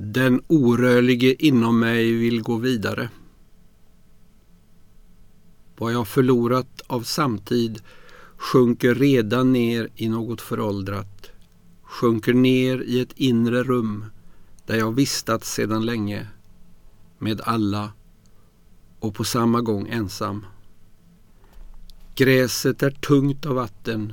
Den 0.00 0.42
orörlige 0.46 1.46
inom 1.46 1.80
mig 1.80 2.12
vill 2.12 2.42
gå 2.42 2.56
vidare. 2.56 3.10
Vad 5.76 5.92
jag 5.92 6.08
förlorat 6.08 6.82
av 6.86 7.02
samtid 7.02 7.82
sjunker 8.36 8.94
redan 8.94 9.52
ner 9.52 9.88
i 9.96 10.08
något 10.08 10.40
föråldrat, 10.40 11.30
sjunker 11.82 12.34
ner 12.34 12.82
i 12.82 13.00
ett 13.00 13.12
inre 13.16 13.62
rum 13.62 14.04
där 14.66 14.76
jag 14.76 14.92
vistats 14.92 15.52
sedan 15.52 15.86
länge, 15.86 16.26
med 17.18 17.40
alla 17.40 17.92
och 19.00 19.14
på 19.14 19.24
samma 19.24 19.60
gång 19.60 19.88
ensam. 19.88 20.46
Gräset 22.14 22.82
är 22.82 22.90
tungt 22.90 23.46
av 23.46 23.54
vatten 23.54 24.12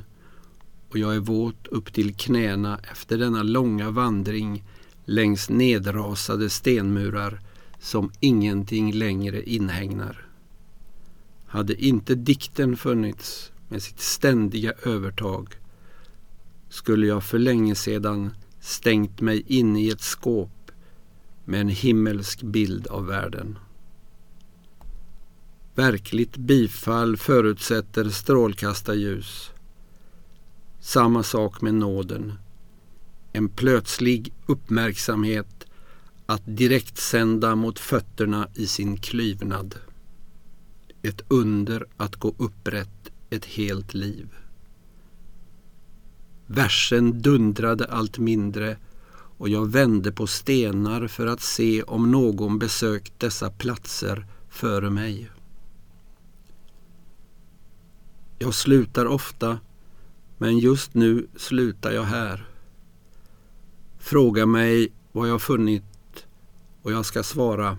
och 0.89 0.97
jag 0.97 1.15
är 1.15 1.19
våt 1.19 1.67
upp 1.67 1.93
till 1.93 2.15
knäna 2.15 2.79
efter 2.91 3.17
denna 3.17 3.43
långa 3.43 3.91
vandring 3.91 4.63
längs 5.05 5.49
nedrasade 5.49 6.49
stenmurar 6.49 7.39
som 7.79 8.11
ingenting 8.19 8.93
längre 8.93 9.43
inhägnar. 9.43 10.27
Hade 11.45 11.85
inte 11.85 12.15
dikten 12.15 12.77
funnits 12.77 13.51
med 13.69 13.81
sitt 13.81 13.99
ständiga 13.99 14.73
övertag 14.83 15.55
skulle 16.69 17.07
jag 17.07 17.23
för 17.23 17.39
länge 17.39 17.75
sedan 17.75 18.33
stängt 18.59 19.21
mig 19.21 19.43
in 19.47 19.77
i 19.77 19.89
ett 19.89 20.01
skåp 20.01 20.71
med 21.45 21.61
en 21.61 21.69
himmelsk 21.69 22.41
bild 22.41 22.87
av 22.87 23.05
världen. 23.05 23.59
Verkligt 25.75 26.37
bifall 26.37 27.17
förutsätter 27.17 28.09
strålkastarljus. 28.09 29.51
Samma 30.79 31.23
sak 31.23 31.61
med 31.61 31.73
nåden. 31.73 32.33
En 33.35 33.49
plötslig 33.49 34.33
uppmärksamhet 34.45 35.65
att 36.25 36.41
direkt 36.45 36.97
sända 36.97 37.55
mot 37.55 37.79
fötterna 37.79 38.47
i 38.53 38.67
sin 38.67 38.97
klyvnad. 38.97 39.75
Ett 41.01 41.21
under 41.27 41.85
att 41.97 42.15
gå 42.15 42.35
upprätt 42.37 43.11
ett 43.29 43.45
helt 43.45 43.93
liv. 43.93 44.29
Versen 46.45 47.21
dundrade 47.21 47.85
allt 47.85 48.17
mindre 48.17 48.77
och 49.37 49.49
jag 49.49 49.71
vände 49.71 50.11
på 50.11 50.27
stenar 50.27 51.07
för 51.07 51.27
att 51.27 51.41
se 51.41 51.83
om 51.83 52.11
någon 52.11 52.59
besökt 52.59 53.19
dessa 53.19 53.49
platser 53.49 54.27
före 54.49 54.89
mig. 54.89 55.31
Jag 58.39 58.53
slutar 58.53 59.05
ofta, 59.05 59.59
men 60.37 60.59
just 60.59 60.93
nu 60.93 61.27
slutar 61.35 61.91
jag 61.91 62.03
här. 62.03 62.54
Fråga 64.05 64.45
mig 64.45 64.91
vad 65.11 65.29
jag 65.29 65.41
funnit 65.41 65.83
och 66.81 66.91
jag 66.91 67.05
ska 67.05 67.23
svara 67.23 67.77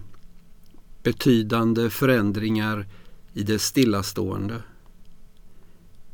betydande 1.02 1.91
förändringar 1.91 2.86
i 3.32 3.42
det 3.42 3.58
stillastående. 3.58 4.62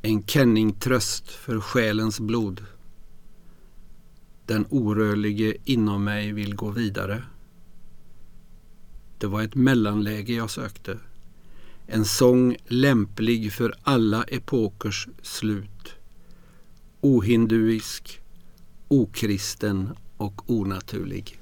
En 0.03 0.23
kenningtröst 0.27 1.29
för 1.31 1.61
själens 1.61 2.21
blod. 2.21 2.65
Den 4.47 4.67
orörlige 4.71 5.57
inom 5.65 6.05
mig 6.05 6.33
vill 6.33 6.55
gå 6.55 6.71
vidare. 6.71 7.23
Det 9.19 9.27
var 9.27 9.43
ett 9.43 9.55
mellanläge 9.55 10.33
jag 10.33 10.51
sökte. 10.51 10.99
En 11.87 12.05
sång 12.05 12.57
lämplig 12.67 13.53
för 13.53 13.75
alla 13.83 14.25
epokers 14.25 15.09
slut. 15.23 15.93
Ohinduisk, 17.01 18.21
okristen 18.89 19.91
och 20.23 20.51
onaturlig. 20.51 21.42